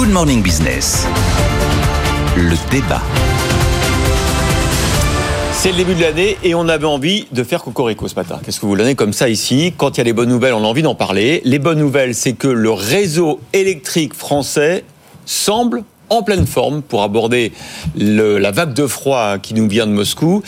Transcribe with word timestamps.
Good 0.00 0.12
Morning 0.12 0.42
Business. 0.42 1.06
Le 2.34 2.56
débat. 2.70 3.02
C'est 5.52 5.72
le 5.72 5.76
début 5.76 5.94
de 5.94 6.00
l'année 6.00 6.38
et 6.42 6.54
on 6.54 6.68
avait 6.70 6.86
envie 6.86 7.26
de 7.32 7.44
faire 7.44 7.62
Cocorico 7.62 8.08
ce 8.08 8.14
matin. 8.14 8.40
Qu'est-ce 8.42 8.60
que 8.60 8.64
vous 8.64 8.78
donnez 8.78 8.94
comme 8.94 9.12
ça 9.12 9.28
ici? 9.28 9.74
Quand 9.76 9.90
il 9.90 9.98
y 9.98 10.00
a 10.00 10.04
les 10.04 10.14
bonnes 10.14 10.30
nouvelles, 10.30 10.54
on 10.54 10.64
a 10.64 10.66
envie 10.66 10.80
d'en 10.80 10.94
parler. 10.94 11.42
Les 11.44 11.58
bonnes 11.58 11.80
nouvelles, 11.80 12.14
c'est 12.14 12.32
que 12.32 12.48
le 12.48 12.70
réseau 12.70 13.40
électrique 13.52 14.14
français 14.14 14.84
semble 15.26 15.84
en 16.08 16.22
pleine 16.22 16.46
forme 16.46 16.80
pour 16.80 17.02
aborder 17.02 17.52
la 17.94 18.52
vague 18.52 18.72
de 18.72 18.86
froid 18.86 19.36
qui 19.36 19.52
nous 19.52 19.68
vient 19.68 19.86
de 19.86 19.92
Moscou. 19.92 20.42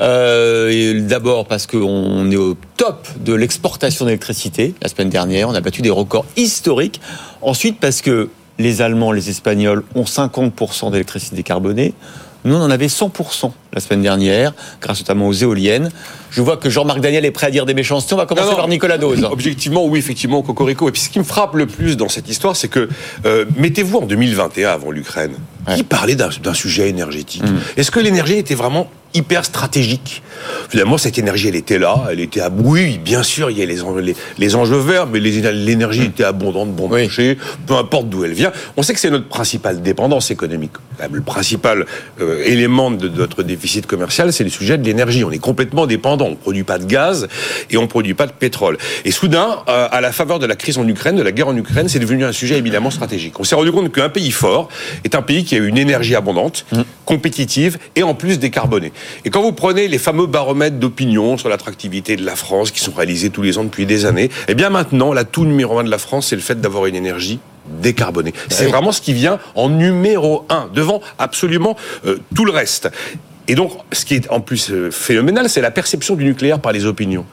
Euh, 0.00 1.00
D'abord 1.02 1.46
parce 1.46 1.68
qu'on 1.68 2.28
est 2.32 2.36
au 2.36 2.56
top 2.76 3.06
de 3.20 3.34
l'exportation 3.34 4.04
d'électricité. 4.04 4.74
La 4.82 4.88
semaine 4.88 5.10
dernière, 5.10 5.48
on 5.48 5.54
a 5.54 5.60
battu 5.60 5.80
des 5.80 5.90
records 5.90 6.26
historiques. 6.36 7.00
Ensuite 7.40 7.78
parce 7.78 8.02
que 8.02 8.30
les 8.58 8.82
Allemands, 8.82 9.12
les 9.12 9.30
Espagnols 9.30 9.82
ont 9.94 10.04
50% 10.04 10.90
d'électricité 10.90 11.36
décarbonée. 11.36 11.94
Nous, 12.44 12.54
on 12.54 12.60
en 12.62 12.70
avait 12.70 12.86
100% 12.86 13.50
la 13.72 13.80
semaine 13.80 14.02
dernière, 14.02 14.52
grâce 14.80 15.00
notamment 15.00 15.26
aux 15.26 15.32
éoliennes. 15.32 15.90
Je 16.30 16.40
vois 16.42 16.56
que 16.56 16.70
Jean-Marc 16.70 17.00
Daniel 17.00 17.24
est 17.24 17.32
prêt 17.32 17.48
à 17.48 17.50
dire 17.50 17.66
des 17.66 17.74
méchancetés. 17.74 18.14
On 18.14 18.18
va 18.18 18.26
commencer 18.26 18.46
Non, 18.46 18.52
non. 18.52 18.56
par 18.58 18.68
Nicolas 18.68 18.98
Dose. 18.98 19.24
Objectivement, 19.30 19.84
oui, 19.84 19.98
effectivement, 19.98 20.42
Cocorico. 20.42 20.88
Et 20.88 20.92
puis 20.92 21.00
ce 21.00 21.08
qui 21.08 21.18
me 21.18 21.24
frappe 21.24 21.54
le 21.54 21.66
plus 21.66 21.96
dans 21.96 22.08
cette 22.08 22.28
histoire, 22.28 22.54
c'est 22.54 22.68
que, 22.68 22.88
euh, 23.24 23.46
mettez-vous 23.56 23.98
en 23.98 24.06
2021 24.06 24.70
avant 24.70 24.92
l'Ukraine. 24.92 25.32
Qui 25.74 25.82
parlait 25.82 26.14
d'un 26.14 26.30
d'un 26.40 26.54
sujet 26.54 26.88
énergétique? 26.88 27.42
Est-ce 27.76 27.90
que 27.90 27.98
l'énergie 27.98 28.36
était 28.36 28.54
vraiment 28.54 28.88
hyper 29.16 29.44
stratégique 29.44 30.22
Finalement, 30.68 30.98
cette 30.98 31.18
énergie, 31.18 31.48
elle 31.48 31.56
était 31.56 31.78
là, 31.78 32.04
elle 32.10 32.20
était 32.20 32.40
à 32.40 32.50
oui, 32.50 32.98
bien 32.98 33.22
sûr, 33.22 33.50
il 33.50 33.58
y 33.58 33.62
a 33.62 33.66
les, 33.66 33.82
en- 33.82 33.96
les, 33.96 34.14
les 34.38 34.54
enjeux 34.54 34.76
verts, 34.78 35.06
mais 35.06 35.18
l'énergie 35.18 36.02
était 36.04 36.24
abondante, 36.24 36.72
bon 36.74 36.88
Oui. 36.90 37.02
marché, 37.04 37.38
peu 37.66 37.74
importe 37.74 38.08
d'où 38.10 38.24
elle 38.24 38.34
vient. 38.34 38.52
On 38.76 38.82
sait 38.82 38.92
que 38.92 39.00
c'est 39.00 39.10
notre 39.10 39.28
principale 39.28 39.80
dépendance 39.80 40.30
économique. 40.30 40.72
Le 41.10 41.20
principal 41.22 41.86
euh, 42.20 42.42
élément 42.44 42.90
de 42.90 43.08
notre 43.08 43.42
déficit 43.42 43.86
commercial, 43.86 44.32
c'est 44.32 44.44
le 44.44 44.50
sujet 44.50 44.76
de 44.76 44.84
l'énergie. 44.84 45.24
On 45.24 45.30
est 45.30 45.38
complètement 45.38 45.86
dépendant. 45.86 46.26
On 46.26 46.30
ne 46.30 46.34
produit 46.36 46.64
pas 46.64 46.78
de 46.78 46.84
gaz 46.84 47.28
et 47.70 47.76
on 47.78 47.82
ne 47.82 47.86
produit 47.86 48.14
pas 48.14 48.26
de 48.26 48.32
pétrole. 48.32 48.76
Et 49.06 49.10
soudain, 49.12 49.60
euh, 49.68 49.88
à 49.90 50.00
la 50.02 50.12
faveur 50.12 50.38
de 50.38 50.46
la 50.46 50.54
crise 50.56 50.76
en 50.78 50.86
Ukraine, 50.86 51.16
de 51.16 51.22
la 51.22 51.32
guerre 51.32 51.48
en 51.48 51.56
Ukraine, 51.56 51.88
c'est 51.88 51.98
devenu 51.98 52.24
un 52.24 52.32
sujet 52.32 52.58
éminemment 52.58 52.90
stratégique. 52.90 53.40
On 53.40 53.44
s'est 53.44 53.54
rendu 53.54 53.72
compte 53.72 53.90
qu'un 53.92 54.10
pays 54.10 54.30
fort 54.32 54.68
est 55.04 55.14
un 55.14 55.22
pays 55.22 55.44
qui 55.44 55.54
a 55.54 55.58
une 55.58 55.78
énergie 55.78 56.14
abondante, 56.14 56.66
compétitive 57.06 57.78
et 57.94 58.02
en 58.02 58.14
plus 58.14 58.38
décarbonée. 58.38 58.92
Et 59.24 59.30
quand 59.30 59.40
vous 59.40 59.52
prenez 59.52 59.88
les 59.88 59.96
fameux 59.96 60.26
baromètres 60.26 60.76
d'opinion 60.76 61.38
sur 61.38 61.48
l'attractivité 61.48 62.16
de 62.16 62.26
la 62.26 62.36
France, 62.36 62.70
qui 62.70 62.80
sont 62.80 62.92
réalisés 62.92 63.30
tous 63.30 63.40
les 63.40 63.56
ans 63.56 63.64
depuis 63.64 63.86
des 63.86 64.04
années, 64.04 64.30
eh 64.48 64.54
bien 64.54 64.68
maintenant, 64.68 65.14
l'atout 65.14 65.46
numéro 65.46 65.78
un 65.78 65.84
de 65.84 65.90
la 65.90 65.98
France, 65.98 66.26
c'est 66.28 66.36
le 66.36 66.42
fait 66.42 66.60
d'avoir 66.60 66.84
une 66.84 66.96
énergie 66.96 67.38
décarbonée. 67.80 68.34
C'est 68.48 68.66
vraiment 68.66 68.92
ce 68.92 69.00
qui 69.00 69.12
vient 69.12 69.38
en 69.54 69.68
numéro 69.70 70.44
un, 70.48 70.68
devant 70.74 71.00
absolument 71.18 71.76
euh, 72.06 72.18
tout 72.34 72.44
le 72.44 72.52
reste. 72.52 72.90
Et 73.48 73.54
donc, 73.54 73.72
ce 73.92 74.04
qui 74.04 74.14
est 74.14 74.30
en 74.30 74.40
plus 74.40 74.70
euh, 74.70 74.90
phénoménal, 74.90 75.48
c'est 75.48 75.60
la 75.60 75.70
perception 75.70 76.16
du 76.16 76.24
nucléaire 76.24 76.60
par 76.60 76.72
les 76.72 76.84
opinions. 76.84 77.24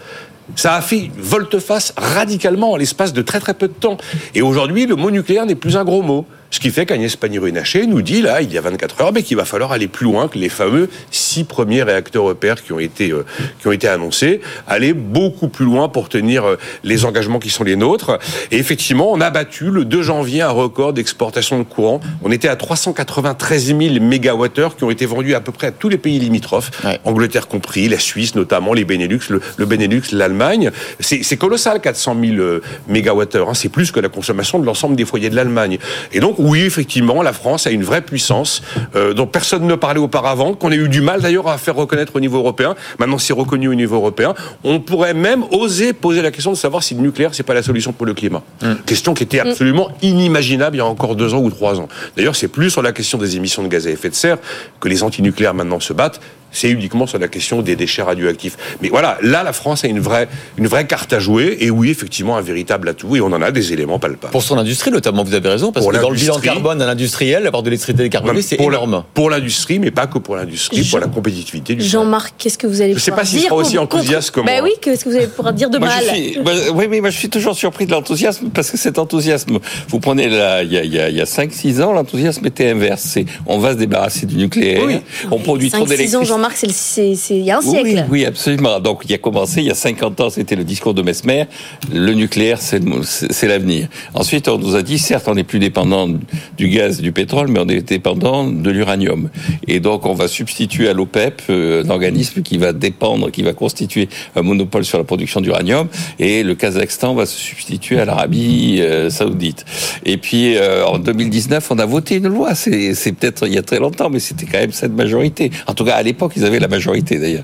Ça 0.55 0.75
a 0.75 0.81
fait 0.81 1.09
volte-face 1.17 1.93
radicalement 1.97 2.71
en 2.71 2.75
l'espace 2.75 3.13
de 3.13 3.21
très 3.21 3.39
très 3.39 3.53
peu 3.53 3.67
de 3.67 3.73
temps. 3.73 3.97
Et 4.35 4.41
aujourd'hui, 4.41 4.85
le 4.85 4.95
mot 4.95 5.09
nucléaire 5.09 5.45
n'est 5.45 5.55
plus 5.55 5.77
un 5.77 5.83
gros 5.83 6.01
mot. 6.01 6.27
Ce 6.53 6.59
qui 6.59 6.69
fait 6.69 6.85
qu'Agnès 6.85 7.15
Pannier-Runacher 7.15 7.87
nous 7.87 8.03
dit, 8.03 8.21
là, 8.21 8.43
il 8.43 8.53
y 8.53 8.59
a 8.59 8.61
24 8.61 9.01
heures, 9.01 9.11
mais 9.11 9.23
qu'il 9.23 9.35
va 9.37 9.43
falloir 9.43 9.71
aller 9.71 9.87
plus 9.87 10.03
loin 10.03 10.27
que 10.27 10.37
les 10.37 10.49
fameux 10.49 10.87
six 11.09 11.45
premiers 11.45 11.81
réacteurs 11.81 12.29
EPR 12.29 12.61
qui 12.63 12.73
ont 12.73 12.79
été, 12.79 13.09
euh, 13.09 13.25
qui 13.59 13.67
ont 13.67 13.71
été 13.71 13.87
annoncés. 13.87 14.39
Aller 14.67 14.93
beaucoup 14.93 15.47
plus 15.47 15.65
loin 15.65 15.89
pour 15.89 16.09
tenir 16.09 16.45
euh, 16.45 16.57
les 16.83 17.05
engagements 17.05 17.39
qui 17.39 17.49
sont 17.49 17.63
les 17.63 17.75
nôtres. 17.75 18.19
Et 18.51 18.57
effectivement, 18.59 19.11
on 19.11 19.19
a 19.19 19.31
battu 19.31 19.71
le 19.71 19.83
2 19.83 20.03
janvier 20.03 20.43
un 20.43 20.51
record 20.51 20.93
d'exportation 20.93 21.57
de 21.57 21.63
courant. 21.63 22.01
On 22.23 22.31
était 22.31 22.49
à 22.49 22.55
393 22.55 23.75
000 23.75 23.79
mégawattheures 23.99 24.75
qui 24.75 24.83
ont 24.83 24.91
été 24.91 25.07
vendus 25.07 25.33
à 25.33 25.41
peu 25.41 25.51
près 25.51 25.65
à 25.65 25.71
tous 25.71 25.89
les 25.89 25.97
pays 25.97 26.19
limitrophes. 26.19 26.69
Ouais. 26.85 26.99
Angleterre 27.03 27.47
compris, 27.47 27.89
la 27.89 27.97
Suisse 27.97 28.35
notamment, 28.35 28.73
les 28.73 28.85
Benelux, 28.85 29.21
le, 29.29 29.41
le 29.57 29.65
Benelux, 29.65 30.03
l'Allemagne. 30.11 30.69
C'est 30.99 31.37
colossal, 31.37 31.81
400 31.81 32.15
000 32.23 32.35
euh, 32.37 32.61
mégawattheures. 32.87 33.49
hein. 33.49 33.53
C'est 33.55 33.69
plus 33.69 33.91
que 33.91 33.99
la 33.99 34.09
consommation 34.09 34.59
de 34.59 34.67
l'ensemble 34.67 34.95
des 34.95 35.05
foyers 35.05 35.31
de 35.31 35.35
l'Allemagne. 35.35 35.79
Et 36.11 36.19
donc, 36.19 36.37
oui, 36.43 36.61
effectivement, 36.61 37.21
la 37.21 37.31
France 37.31 37.67
a 37.67 37.71
une 37.71 37.83
vraie 37.83 38.01
puissance 38.01 38.61
euh, 38.95 39.13
dont 39.13 39.25
personne 39.25 39.65
ne 39.65 39.75
parlait 39.75 39.99
auparavant, 39.99 40.53
qu'on 40.53 40.71
a 40.71 40.75
eu 40.75 40.89
du 40.89 41.01
mal 41.01 41.21
d'ailleurs 41.21 41.47
à 41.47 41.57
faire 41.57 41.75
reconnaître 41.75 42.15
au 42.15 42.19
niveau 42.19 42.37
européen. 42.37 42.75
Maintenant, 42.99 43.17
c'est 43.17 43.33
reconnu 43.33 43.69
au 43.69 43.75
niveau 43.75 43.95
européen. 43.95 44.33
On 44.63 44.81
pourrait 44.81 45.13
même 45.13 45.45
oser 45.51 45.93
poser 45.93 46.21
la 46.21 46.31
question 46.31 46.51
de 46.51 46.57
savoir 46.57 46.83
si 46.83 46.95
le 46.95 47.01
nucléaire, 47.01 47.33
c'est 47.33 47.43
pas 47.43 47.53
la 47.53 47.63
solution 47.63 47.93
pour 47.93 48.05
le 48.05 48.13
climat. 48.13 48.43
Question 48.85 49.13
qui 49.13 49.23
était 49.23 49.39
absolument 49.39 49.89
inimaginable 50.01 50.75
il 50.75 50.79
y 50.79 50.81
a 50.81 50.85
encore 50.85 51.15
deux 51.15 51.33
ans 51.33 51.41
ou 51.41 51.49
trois 51.49 51.79
ans. 51.79 51.87
D'ailleurs, 52.17 52.35
c'est 52.35 52.49
plus 52.49 52.69
sur 52.69 52.81
la 52.81 52.91
question 52.91 53.17
des 53.17 53.37
émissions 53.37 53.63
de 53.63 53.69
gaz 53.69 53.87
à 53.87 53.91
effet 53.91 54.09
de 54.09 54.15
serre 54.15 54.37
que 54.81 54.89
les 54.89 55.03
antinucléaires 55.03 55.53
maintenant 55.53 55.79
se 55.79 55.93
battent. 55.93 56.19
C'est 56.53 56.69
uniquement 56.69 57.07
sur 57.07 57.19
la 57.19 57.27
question 57.27 57.61
des 57.61 57.75
déchets 57.75 58.01
radioactifs. 58.03 58.55
Mais 58.81 58.89
voilà, 58.89 59.17
là, 59.21 59.43
la 59.43 59.51
France 59.53 59.83
a 59.83 59.87
une 59.87 59.99
vraie, 59.99 60.27
une 60.57 60.67
vraie 60.67 60.87
carte 60.87 61.11
à 61.13 61.19
jouer. 61.19 61.57
Et 61.59 61.69
oui, 61.69 61.89
effectivement, 61.89 62.37
un 62.37 62.41
véritable 62.41 62.87
atout. 62.89 63.15
Et 63.15 63.21
on 63.21 63.27
en 63.27 63.41
a 63.41 63.51
des 63.51 63.73
éléments 63.73 63.99
palpables. 63.99 64.31
Pour 64.31 64.43
son 64.43 64.57
industrie, 64.57 64.91
notamment, 64.91 65.23
vous 65.23 65.33
avez 65.33 65.49
raison, 65.49 65.71
parce 65.71 65.85
Pour 65.85 65.91
que 65.93 65.99
dans 65.99 66.09
le 66.09 66.15
bilan 66.15 66.35
l'industrie. 66.35 66.53
carbone 66.55 66.81
à 66.81 66.85
l'industriel, 66.85 67.47
avoir 67.47 67.63
de 67.63 67.69
l'électricité 67.69 68.03
décarbonée, 68.03 68.41
c'est 68.41 68.55
pour 68.57 68.71
la- 68.71 68.77
énorme. 68.77 69.03
pour 69.13 69.29
l'industrie, 69.29 69.79
mais 69.79 69.91
pas 69.91 70.07
que 70.07 70.17
pour 70.19 70.35
l'industrie, 70.35 70.83
pour 70.89 70.99
la 70.99 71.07
compétitivité 71.07 71.75
du 71.75 71.83
Jean-Marc, 71.83 72.35
qu'est-ce 72.37 72.57
que 72.57 72.67
vous 72.67 72.81
allez 72.81 72.93
Je 72.93 72.99
sais 72.99 73.11
pouvoir 73.11 73.21
pas 73.21 73.25
s'il 73.25 73.39
dire 73.39 73.49
sera 73.49 73.55
aussi 73.59 73.77
enthousiaste 73.77 74.31
contre- 74.31 74.45
que 74.47 74.51
moi. 74.51 74.59
Ben 74.59 74.63
oui, 74.63 74.71
qu'est-ce 74.81 75.03
que 75.03 75.09
vous 75.09 75.15
allez 75.15 75.27
pouvoir 75.27 75.53
dire 75.53 75.69
de 75.69 75.77
Moi, 75.79 75.87
mal 75.87 76.03
suis, 76.05 76.37
oui, 76.73 76.87
mais 76.89 77.01
moi, 77.01 77.09
je 77.09 77.17
suis 77.17 77.29
toujours 77.29 77.55
surpris 77.55 77.85
de 77.85 77.91
l'enthousiasme 77.91 78.49
parce 78.53 78.69
que 78.71 78.77
cet 78.77 78.99
enthousiasme, 78.99 79.59
vous 79.89 79.99
prenez 79.99 80.29
là, 80.29 80.61
il 80.63 80.71
y 80.71 80.77
a, 80.77 80.83
y 80.83 80.99
a, 80.99 81.09
il 81.09 81.15
y 81.15 81.21
a 81.21 81.25
5-6 81.25 81.81
ans, 81.81 81.91
l'enthousiasme 81.93 82.45
était 82.45 82.69
inverse. 82.69 83.01
C'est, 83.03 83.25
on 83.45 83.57
va 83.59 83.71
se 83.73 83.77
débarrasser 83.77 84.25
du 84.25 84.35
nucléaire, 84.37 84.83
Oui. 84.85 84.97
on 85.31 85.39
produit 85.39 85.69
trop 85.71 85.79
5-6 85.79 85.83
ans, 85.83 85.87
d'électricité. 85.89 86.25
Jean-Marc, 86.43 86.65
c'est 86.73 87.13
il 87.29 87.37
y 87.37 87.51
a 87.51 87.57
un 87.57 87.61
Oui, 87.61 87.69
siècle. 87.69 88.05
oui, 88.11 88.25
absolument. 88.25 88.81
Donc, 88.81 89.03
il 89.07 89.13
a 89.13 89.17
commencé 89.17 89.61
il 89.61 89.67
y 89.67 89.71
a 89.71 89.75
50 89.75 90.19
ans, 90.19 90.29
c'était 90.29 90.57
le 90.57 90.65
discours 90.65 90.93
de 90.93 91.01
Mesmer. 91.01 91.45
Le 91.93 92.13
nucléaire, 92.13 92.59
c'est 92.61 93.47
l'avenir. 93.47 93.87
Ensuite, 94.13 94.49
on 94.49 94.57
nous 94.57 94.75
a 94.75 94.81
dit, 94.81 94.99
certes, 94.99 95.29
on 95.29 95.35
n'est 95.35 95.45
plus 95.45 95.59
dépendant 95.59 96.09
du 96.57 96.67
gaz 96.67 96.99
et 96.99 97.01
du 97.01 97.13
pétrole, 97.13 97.47
mais 97.47 97.61
on 97.61 97.69
est 97.69 97.81
dépendant 97.87 98.45
de 98.45 98.69
l'uranium. 98.71 99.29
Et 99.69 99.79
donc, 99.79 100.05
on 100.05 100.15
va 100.15 100.27
substituer 100.27 100.89
à 100.89 100.93
l'OPEP 100.93 101.43
euh, 101.49 101.85
un 101.85 101.89
organisme 101.89 102.41
qui 102.41 102.57
va 102.57 102.73
dépendre, 102.73 103.31
qui 103.31 103.41
va 103.41 103.53
constituer 103.53 104.09
un 104.35 104.41
monopole 104.41 104.83
sur 104.83 104.97
la 104.97 105.05
production 105.05 105.39
d'uranium. 105.39 105.87
Et 106.19 106.43
le 106.43 106.55
Kazakhstan 106.55 107.13
va 107.13 107.25
se 107.25 107.37
substituer 107.37 108.01
à 108.01 108.05
l'Arabie 108.05 108.79
euh, 108.81 109.09
saoudite. 109.09 109.63
Et 110.05 110.17
puis, 110.17 110.57
euh, 110.57 110.85
en 110.85 110.99
2019, 110.99 111.71
on 111.71 111.79
a 111.79 111.85
voté 111.85 112.15
une 112.17 112.27
loi. 112.27 112.53
C'est 112.53 113.13
peut-être 113.13 113.47
il 113.47 113.53
y 113.53 113.57
a 113.57 113.63
très 113.63 113.79
longtemps, 113.79 114.09
mais 114.09 114.19
c'était 114.19 114.45
quand 114.45 114.59
même 114.59 114.73
cette 114.73 114.91
majorité. 114.91 115.49
En 115.67 115.73
tout 115.73 115.85
cas, 115.85 115.93
à 115.95 116.03
l'époque, 116.03 116.32
ils 116.35 116.45
avaient 116.45 116.59
la 116.59 116.67
majorité 116.67 117.19
d'ailleurs, 117.19 117.43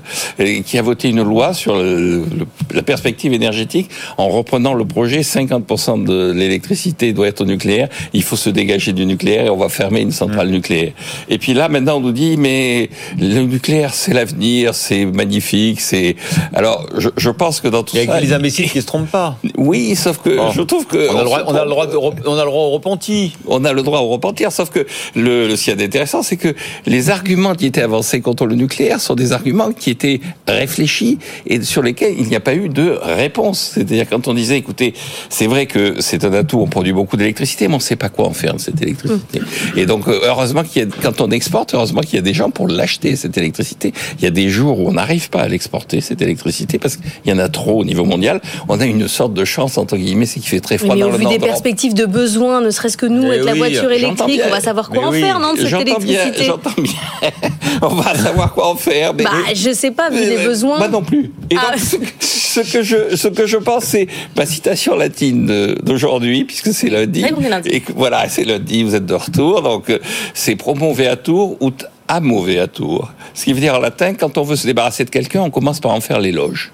qui 0.64 0.78
a 0.78 0.82
voté 0.82 1.08
une 1.08 1.22
loi 1.22 1.54
sur 1.54 1.76
le- 1.76 2.24
le- 2.24 2.46
la 2.74 2.82
perspective 2.82 3.32
énergétique 3.32 3.90
en 4.18 4.28
reprenant 4.28 4.74
le 4.74 4.84
projet 4.84 5.22
50% 5.22 5.98
de 6.04 6.32
l'électricité 6.32 7.12
doit 7.12 7.28
être 7.28 7.40
au 7.42 7.44
nucléaire. 7.44 7.88
Il 8.12 8.22
faut 8.22 8.36
se 8.36 8.50
dégager 8.50 8.92
du 8.92 9.06
nucléaire 9.06 9.46
et 9.46 9.50
on 9.50 9.56
va 9.56 9.68
fermer 9.68 10.00
une 10.00 10.12
centrale 10.12 10.48
nucléaire. 10.48 10.92
Et 11.28 11.38
puis 11.38 11.54
là, 11.54 11.68
maintenant, 11.68 11.96
on 11.96 12.00
nous 12.00 12.12
dit 12.12 12.36
mais 12.36 12.90
le 13.18 13.42
nucléaire, 13.42 13.94
c'est 13.94 14.12
l'avenir, 14.12 14.74
c'est 14.74 15.04
magnifique, 15.06 15.80
c'est. 15.80 16.16
Alors, 16.54 16.86
je, 16.98 17.08
je 17.16 17.30
pense 17.30 17.60
que 17.60 17.68
dans 17.68 17.82
tout 17.82 17.96
Il 17.96 18.04
y 18.04 18.08
a 18.08 18.12
ça, 18.12 18.20
les 18.20 18.32
imbéciles 18.32 18.70
qui 18.70 18.80
se 18.80 18.86
trompent 18.86 19.10
pas. 19.10 19.38
oui, 19.56 19.94
sauf 19.96 20.18
que 20.18 20.36
Bon. 20.36 20.50
je 20.52 20.62
trouve 20.62 20.86
que 20.86 21.08
On 21.10 21.16
a 21.16 21.18
le 21.20 21.24
droit, 21.24 21.42
on 21.46 21.54
a 21.54 21.64
le 21.64 21.70
droit, 21.70 21.86
trompe. 21.86 22.14
de 22.16 22.20
rep- 22.20 22.26
on 22.26 22.38
a 22.38 22.44
le 22.44 22.50
droit 22.50 22.62
au 22.64 22.70
repenti. 22.70 23.32
on 23.46 23.64
a 23.64 23.72
le 23.72 23.82
droit 23.82 24.00
au 24.00 24.08
repentir, 24.08 24.52
sauf 24.52 24.70
que 24.70 24.86
le, 25.14 25.48
le 25.48 25.56
ce 25.56 25.64
qui 25.64 25.70
est 25.70 25.82
intéressant, 25.82 26.22
c'est 26.22 26.36
que 26.36 26.54
les 26.86 27.10
arguments 27.10 27.54
qui 27.54 27.66
étaient 27.66 27.82
avancés 27.82 28.20
contre 28.20 28.46
le 28.46 28.54
nucléaire 28.54 28.69
nucléaire 28.70 29.00
sont 29.00 29.14
des 29.14 29.32
arguments 29.32 29.72
qui 29.72 29.90
étaient 29.90 30.20
réfléchis 30.46 31.18
et 31.46 31.60
sur 31.62 31.82
lesquels 31.82 32.14
il 32.16 32.26
n'y 32.28 32.36
a 32.36 32.40
pas 32.40 32.54
eu 32.54 32.68
de 32.68 32.96
réponse. 33.02 33.72
C'est-à-dire 33.74 34.06
quand 34.08 34.28
on 34.28 34.34
disait, 34.34 34.56
écoutez, 34.56 34.94
c'est 35.28 35.46
vrai 35.48 35.66
que 35.66 36.00
c'est 36.00 36.24
un 36.24 36.32
atout, 36.32 36.60
on 36.60 36.66
produit 36.66 36.92
beaucoup 36.92 37.16
d'électricité, 37.16 37.66
mais 37.66 37.74
on 37.74 37.78
ne 37.78 37.82
sait 37.82 37.96
pas 37.96 38.08
quoi 38.08 38.26
en 38.26 38.32
faire 38.32 38.54
de 38.54 38.60
cette 38.60 38.80
électricité. 38.80 39.40
Et 39.76 39.86
donc, 39.86 40.06
euh, 40.06 40.20
heureusement 40.24 40.62
qu'il 40.62 40.82
y 40.82 40.84
a, 40.84 40.88
quand 41.02 41.20
on 41.20 41.30
exporte, 41.30 41.74
heureusement 41.74 42.00
qu'il 42.02 42.14
y 42.14 42.18
a 42.18 42.22
des 42.22 42.34
gens 42.34 42.50
pour 42.50 42.68
l'acheter, 42.68 43.16
cette 43.16 43.36
électricité. 43.36 43.92
Il 44.18 44.24
y 44.24 44.26
a 44.28 44.30
des 44.30 44.48
jours 44.48 44.78
où 44.78 44.88
on 44.88 44.92
n'arrive 44.92 45.30
pas 45.30 45.40
à 45.40 45.48
l'exporter, 45.48 46.00
cette 46.00 46.22
électricité, 46.22 46.78
parce 46.78 46.96
qu'il 46.96 47.06
y 47.26 47.32
en 47.32 47.38
a 47.38 47.48
trop 47.48 47.80
au 47.80 47.84
niveau 47.84 48.04
mondial. 48.04 48.40
On 48.68 48.80
a 48.80 48.86
une 48.86 49.08
sorte 49.08 49.34
de 49.34 49.44
chance, 49.44 49.78
entre 49.78 49.96
guillemets, 49.96 50.26
c'est 50.26 50.38
qu'il 50.40 50.48
fait 50.48 50.60
très 50.60 50.78
froid 50.78 50.94
mais 50.94 51.00
dans 51.00 51.10
le 51.10 51.16
vu 51.16 51.24
nord 51.24 51.32
des 51.32 51.38
de 51.38 51.42
l'Europe. 51.42 51.62
perspectives 51.62 51.94
de 51.94 52.06
besoins, 52.06 52.60
ne 52.60 52.70
serait-ce 52.70 52.96
que 52.96 53.06
nous, 53.06 53.22
Mais 53.22 53.30
avec 53.34 53.44
la 53.44 53.54
voiture 53.54 53.90
électrique, 53.90 54.36
bien. 54.36 54.46
on 54.46 54.50
va 54.50 54.60
savoir 54.60 54.88
quoi 54.90 55.06
en 55.06 55.10
oui, 55.10 55.20
faire, 55.20 55.40
non, 55.40 55.54
de 55.54 55.58
cette 55.58 55.68
J'entends 55.68 55.98
bien, 55.98 56.22
électricité? 56.22 56.44
j'entends 56.44 56.80
bien. 56.80 57.30
on 57.82 57.94
va 57.94 58.14
savoir 58.14 58.52
quoi 58.52 58.59
en 58.60 58.74
faire. 58.76 59.14
Mais 59.14 59.24
Bah, 59.24 59.30
je 59.54 59.72
sais 59.72 59.90
pas, 59.90 60.10
vu 60.10 60.18
les 60.20 60.38
euh, 60.38 60.46
besoins. 60.46 60.78
Moi 60.78 60.88
non 60.88 61.02
plus. 61.02 61.32
Et 61.50 61.56
Ah. 61.56 61.72
donc, 61.72 61.80
ce, 61.80 61.96
que- 61.96 62.06
ce 62.20 62.60
que 62.60 62.82
je, 62.82 63.16
ce 63.16 63.28
que 63.28 63.46
je 63.46 63.56
pense, 63.56 63.84
c'est 63.84 64.06
ma 64.36 64.46
citation 64.46 64.96
latine 64.96 65.46
d'aujourd'hui, 65.82 66.44
puisque 66.44 66.72
c'est 66.72 66.88
lundi. 66.90 67.22
Lundi. 67.48 67.68
Et 67.70 67.80
que, 67.80 67.92
voilà, 67.92 68.28
c'est 68.28 68.44
lundi, 68.44 68.82
vous 68.82 68.94
êtes 68.94 69.06
de 69.06 69.14
retour. 69.14 69.62
Donc, 69.62 69.90
euh, 69.90 69.98
c'est 70.34 70.56
promo 70.56 70.92
veatur 70.92 71.56
ut 71.60 71.84
amo 72.08 72.42
veatur. 72.42 73.12
Ce 73.34 73.44
qui 73.44 73.52
veut 73.52 73.60
dire 73.60 73.74
en 73.74 73.78
latin, 73.80 74.14
quand 74.14 74.36
on 74.38 74.42
veut 74.42 74.56
se 74.56 74.66
débarrasser 74.66 75.04
de 75.04 75.10
quelqu'un, 75.10 75.42
on 75.42 75.50
commence 75.50 75.78
par 75.80 75.92
en 75.92 76.00
faire 76.00 76.18
l'éloge. 76.20 76.72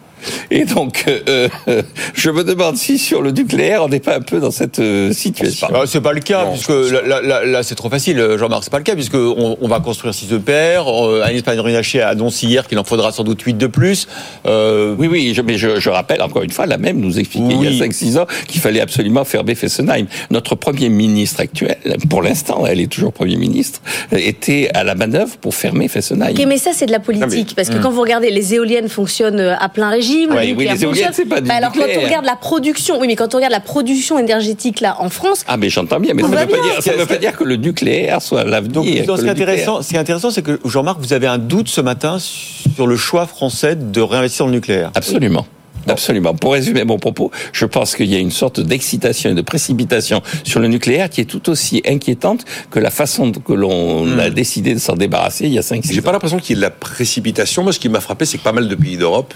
Et 0.51 0.65
donc, 0.65 1.05
euh, 1.09 1.49
euh, 1.69 1.83
je 2.15 2.31
me 2.31 2.45
demande 2.45 2.77
si 2.77 2.99
sur 2.99 3.23
le 3.23 3.31
nucléaire, 3.31 3.83
on 3.85 3.89
n'est 3.89 4.01
pas 4.01 4.17
un 4.17 4.21
peu 4.21 4.39
dans 4.41 4.51
cette 4.51 4.79
euh, 4.79 5.13
situation. 5.13 5.69
Ah, 5.75 5.83
c'est 5.87 6.01
pas 6.01 6.13
le 6.13 6.21
cas, 6.21 6.47
puisque 6.53 6.69
là, 6.71 7.03
là- 7.07 7.21
là- 7.23 7.45
là, 7.45 7.63
c'est 7.63 7.75
trop 7.75 7.91
facile, 7.91 8.37
Jean-Marc, 8.39 8.65
c'est 8.65 8.71
pas 8.71 8.79
le 8.79 8.85
cas, 8.85 8.95
puisque 8.95 9.15
on, 9.15 9.57
on 9.61 9.69
va 9.69 9.81
construire 9.81 10.15
6 10.15 10.33
EPR. 10.33 10.83
Agnès 11.25 11.43
Pannier-Runacher 11.43 12.01
a 12.03 12.09
annoncé 12.09 12.47
hier 12.47 12.67
qu'il 12.67 12.79
en 12.79 12.85
faudra 12.85 13.13
sans 13.13 13.25
doute 13.25 13.41
8 13.43 13.55
de 13.55 13.67
plus. 13.67 14.07
Euh, 14.47 14.95
Oui, 14.99 15.09
oui, 15.09 15.33
je, 15.35 15.43
mais 15.43 15.59
je, 15.59 15.79
je 15.81 15.91
rappelle 15.91 16.23
encore 16.23 16.43
une 16.43 16.51
fois, 16.51 16.67
la 16.67 16.79
même 16.79 17.01
nous 17.01 17.19
expliquait 17.19 17.55
Oui. 17.55 17.67
il 17.71 17.77
y 17.77 17.83
a 17.83 17.87
5-6 17.87 18.19
ans 18.19 18.27
qu'il 18.49 18.61
fallait 18.61 18.81
absolument 18.81 19.25
fermer 19.25 19.55
Fessenheim. 19.55 20.07
Notre 20.31 20.55
Premier 20.55 20.89
ministre 20.89 21.41
actuel, 21.41 21.77
pour 22.11 22.23
l'instant, 22.23 22.65
elle 22.67 22.81
est 22.81 22.91
toujours 22.91 23.13
Premier 23.13 23.37
ministre, 23.37 23.81
était 24.13 24.71
à 24.75 24.85
la 24.85 24.95
manœuvre 24.95 25.37
pour 25.39 25.55
fermer 25.55 25.89
Fessenheim. 25.89 26.35
Mais 26.47 26.59
ça, 26.59 26.71
c'est 26.73 26.87
de 26.87 26.93
la 26.93 27.01
politique. 27.01 27.27
Non, 27.29 27.35
mais- 27.37 27.45
Parce 27.57 27.69
que 27.71 27.77
quand 27.83 27.91
vous 27.91 28.01
regardez, 28.01 28.31
les 28.31 28.55
éoliennes 28.55 28.89
fonctionnent 28.89 29.41
à 29.41 29.69
plein 29.69 29.91
régime. 29.91 30.16
Ouais, 30.25 30.27
oui, 30.43 30.47
nucléaire 30.49 30.75
les 30.75 30.83
éoliennes, 30.85 31.05
fonctionne. 31.07 31.13
c'est 31.13 31.25
pas 31.29 31.41
du 31.41 31.49
Bah 31.49 31.55
alors, 31.57 31.73
quand 31.73 31.81
on 31.99 32.05
regarde 32.05 32.25
la 32.25 32.37
production, 32.37 32.99
oui, 33.01 33.07
mais 33.07 33.17
quand 33.17 33.35
on 33.35 33.37
regarde 33.37 33.53
la 33.53 33.61
production 33.61 34.19
énergétique, 34.19 34.81
là, 34.81 34.97
en 35.01 35.11
France, 35.11 35.45
Ah, 35.47 35.57
mais 35.57 35.69
j'entends 35.71 36.01
bien, 36.01 36.15
mais 36.15 36.23
ça 36.23 36.29
ne 36.29 36.35
veut, 36.37 36.47
pas 36.47 36.61
dire, 36.61 36.83
ça 36.83 36.93
veut 36.93 37.07
pas 37.07 37.19
dire 37.19 37.37
que 37.37 37.45
le 37.45 37.57
nucléaire 37.57 38.23
soit 38.23 38.45
l'avenir. 38.45 38.73
donc, 38.73 38.87
ce 38.87 39.23
qui 39.23 39.27
est 39.27 39.31
intéressant, 39.31 39.83
ce 39.83 39.89
qui 39.89 39.97
est 39.97 39.99
intéressant, 39.99 40.31
c'est 40.31 40.43
que 40.43 40.59
Jean-Marc, 40.65 40.99
vous 41.01 41.13
avez 41.13 41.27
un 41.27 41.39
doute 41.39 41.69
ce 41.69 41.81
matin 41.81 42.19
sur 42.19 42.87
le 42.87 42.97
choix 42.97 43.27
français 43.27 43.77
de 43.77 44.01
réinvestir 44.01 44.45
dans 44.47 44.51
le 44.51 44.57
nucléaire. 44.57 44.91
Absolument. 44.95 45.47
Absolument. 45.89 46.35
Pour 46.35 46.53
résumer 46.55 46.83
mon 46.83 46.99
propos, 46.99 47.31
je 47.53 47.65
pense 47.65 47.95
qu'il 47.95 48.07
y 48.07 48.17
a 48.17 48.19
une 48.19 48.33
sorte 48.33 48.59
d'excitation 48.59 49.31
et 49.31 49.35
de 49.35 49.41
précipitation 49.43 50.21
sur 50.43 50.59
le 50.59 50.67
nucléaire 50.67 51.09
qui 51.09 51.21
est 51.21 51.27
tout 51.27 51.49
aussi 51.49 51.81
inquiétante 51.87 52.45
que 52.73 52.81
la 52.81 52.91
façon 52.91 53.31
que 53.31 53.53
l'on 53.53 54.05
Hmm. 54.05 54.19
a 54.19 54.31
décidé 54.31 54.75
de 54.75 54.81
s'en 54.81 54.97
débarrasser 54.97 55.45
il 55.47 55.53
y 55.53 55.59
a 55.59 55.63
5-6 55.63 55.93
J'ai 55.93 56.01
pas 56.03 56.11
l'impression 56.11 56.39
qu'il 56.41 56.57
y 56.57 56.59
ait 56.59 56.61
de 56.61 56.63
la 56.63 56.71
précipitation. 56.71 57.63
Moi, 57.63 57.73
ce 57.73 57.79
qui 57.79 57.89
m'a 57.89 58.01
frappé, 58.01 58.25
c'est 58.25 58.37
que 58.39 58.43
pas 58.43 58.51
mal 58.51 58.67
de 58.67 58.75
pays 58.75 58.97
d'Europe 58.97 59.33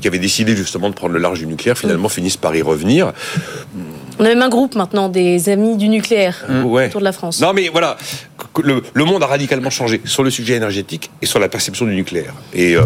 qui 0.00 0.08
avaient 0.08 0.18
décidé 0.18 0.56
justement 0.56 0.88
de 0.90 0.94
prendre 0.94 1.12
le 1.14 1.20
large 1.20 1.38
du 1.40 1.46
nucléaire, 1.46 1.76
finalement 1.78 2.08
finissent 2.08 2.36
par 2.36 2.54
y 2.56 2.62
revenir. 2.62 3.12
on 4.18 4.24
a 4.24 4.28
même 4.28 4.42
un 4.42 4.48
groupe 4.48 4.74
maintenant 4.76 5.08
des 5.08 5.48
amis 5.48 5.76
du 5.76 5.88
nucléaire 5.88 6.44
Ouais. 6.64 6.86
autour 6.88 7.00
de 7.00 7.04
la 7.04 7.12
France. 7.12 7.40
Non, 7.40 7.52
mais 7.52 7.68
voilà, 7.68 7.96
le 8.62 9.04
monde 9.04 9.22
a 9.22 9.26
radicalement 9.26 9.70
changé 9.70 10.00
sur 10.04 10.22
le 10.22 10.30
sujet 10.30 10.54
énergétique 10.54 11.10
et 11.22 11.26
sur 11.26 11.38
la 11.38 11.48
perception 11.48 11.84
du 11.86 11.94
nucléaire. 11.94 12.34
Et 12.52 12.76
euh, 12.76 12.82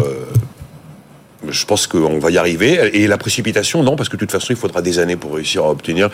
je 1.47 1.65
pense 1.65 1.87
qu'on 1.87 2.19
va 2.19 2.31
y 2.31 2.37
arriver. 2.37 2.89
Et 2.93 3.07
la 3.07 3.17
précipitation, 3.17 3.81
non, 3.83 3.95
parce 3.95 4.09
que 4.09 4.15
de 4.15 4.19
toute 4.19 4.31
façon, 4.31 4.47
il 4.49 4.55
faudra 4.57 4.81
des 4.81 4.99
années 4.99 5.15
pour 5.15 5.33
réussir 5.35 5.63
à 5.63 5.69
obtenir 5.69 6.09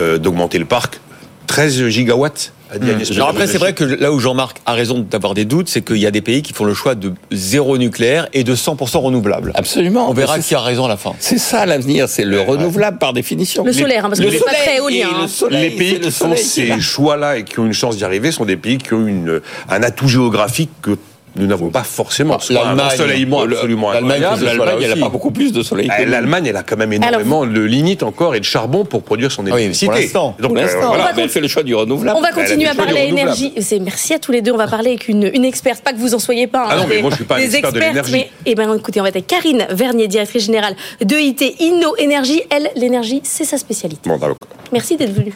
euh, 0.00 0.18
d'augmenter 0.18 0.58
le 0.58 0.64
parc. 0.64 1.00
13 1.46 1.88
gigawatts, 1.88 2.52
Alors 3.16 3.28
après, 3.28 3.46
c'est 3.46 3.58
vrai 3.58 3.72
que 3.72 3.84
là 3.84 4.12
où 4.12 4.18
Jean-Marc 4.18 4.58
a 4.66 4.72
raison 4.72 5.00
d'avoir 5.00 5.34
des 5.34 5.44
doutes, 5.44 5.68
c'est 5.68 5.82
qu'il 5.82 5.98
y 5.98 6.06
a 6.06 6.10
des 6.10 6.20
pays 6.20 6.42
qui 6.42 6.52
font 6.52 6.64
le 6.64 6.74
choix 6.74 6.94
de 6.94 7.12
zéro 7.30 7.78
nucléaire 7.78 8.28
et 8.32 8.44
de 8.44 8.54
100% 8.54 8.98
renouvelable. 8.98 9.52
Absolument. 9.54 10.08
On 10.10 10.14
verra 10.14 10.38
qui 10.38 10.54
a 10.54 10.60
raison 10.60 10.86
à 10.86 10.88
la 10.88 10.96
fin. 10.96 11.14
C'est 11.18 11.38
ça 11.38 11.66
l'avenir, 11.66 12.08
c'est 12.08 12.24
le 12.24 12.40
renouvelable 12.40 12.98
par 12.98 13.12
définition. 13.12 13.64
Le 13.64 13.72
solaire, 13.72 14.04
hein, 14.04 14.08
parce 14.08 14.20
que 14.20 14.24
Le 14.26 14.32
c'est 14.32 14.38
pas 14.38 14.50
soleil 14.50 14.62
très 14.64 14.76
éolien. 14.76 14.96
et 14.96 15.02
hein. 15.14 15.22
le 15.22 15.28
soleil, 15.28 15.70
les 15.70 15.76
pays 15.76 15.92
le 15.94 15.98
qui 15.98 16.10
font 16.10 16.34
ces 16.36 16.80
choix-là 16.80 17.38
et 17.38 17.44
qui 17.44 17.58
ont 17.58 17.66
une 17.66 17.72
chance 17.72 17.96
d'y 17.96 18.04
arriver 18.04 18.32
sont 18.32 18.44
des 18.44 18.56
pays 18.56 18.78
qui 18.78 18.94
ont 18.94 19.06
une, 19.06 19.40
un 19.68 19.82
atout 19.82 20.08
géographique 20.08 20.70
que 20.82 20.96
nous 21.36 21.46
n'avons 21.46 21.70
pas 21.70 21.82
forcément. 21.82 22.38
Soit 22.38 22.60
un 22.60 22.64
L'Allemagne, 22.74 22.86
ensoleillement 22.94 23.44
le- 23.44 23.56
absolument 23.56 23.92
l'Allemagne 23.92 24.24
incroyable. 24.24 24.82
elle 24.82 24.90
n'a 24.98 25.06
pas 25.06 25.08
beaucoup 25.10 25.30
plus 25.30 25.52
de 25.52 25.62
soleil. 25.62 25.88
L'Allemagne, 26.06 26.46
elle 26.46 26.56
a 26.56 26.62
quand 26.62 26.76
même 26.76 26.92
énormément 26.92 27.46
de 27.46 27.60
lignite 27.60 28.02
encore 28.02 28.34
et 28.34 28.40
de 28.40 28.44
charbon 28.44 28.84
pour 28.84 29.02
produire 29.02 29.30
son 29.32 29.44
Ah 29.46 29.50
électricité. 29.58 29.86
pour 29.86 29.94
l'instant. 29.94 30.36
Donc, 30.38 30.50
Pour 30.52 30.58
euh, 30.58 30.62
l'instant, 30.62 30.88
voilà. 30.88 31.04
va 31.04 31.12
mais 31.16 31.22
elle 31.22 31.28
fait 31.28 31.40
le 31.40 31.48
choix 31.48 31.62
du 31.62 31.74
renouvelable. 31.74 32.18
On 32.18 32.22
va 32.22 32.32
continuer 32.32 32.68
à 32.68 32.74
parler 32.74 33.02
énergie. 33.08 33.52
C'est 33.60 33.78
merci 33.78 34.14
à 34.14 34.18
tous 34.18 34.32
les 34.32 34.42
deux. 34.42 34.52
On 34.52 34.56
va 34.56 34.66
parler 34.68 34.90
avec 34.90 35.08
une, 35.08 35.30
une 35.32 35.44
experte. 35.44 35.82
Pas 35.82 35.92
que 35.92 35.98
vous 35.98 36.14
en 36.14 36.18
soyez 36.18 36.46
pas. 36.46 36.64
hein, 36.64 36.68
Ah 36.70 36.76
non, 36.76 36.86
mais 36.88 36.96
des- 36.96 37.02
moi, 37.02 37.10
je 37.10 37.16
suis 37.16 37.24
pas 37.24 37.38
des 37.38 37.44
expert 37.44 37.72
de 37.72 37.80
l'énergie. 37.80 38.12
Mais 38.12 38.30
eh 38.46 38.54
ben, 38.54 38.74
écoutez, 38.76 39.00
on 39.00 39.02
va 39.04 39.08
être 39.10 39.16
avec 39.16 39.26
Karine 39.26 39.66
Vernier, 39.70 40.08
directrice 40.08 40.44
générale 40.46 40.74
de 41.02 41.16
IT 41.16 41.42
Inno 41.60 41.94
Énergie. 41.98 42.42
Elle, 42.50 42.70
l'énergie, 42.76 43.20
c'est 43.24 43.44
sa 43.44 43.56
spécialité. 43.58 44.08
Bon, 44.10 44.16
d'accord. 44.18 44.36
Merci 44.72 44.96
d'être 44.96 45.12
venue. 45.12 45.30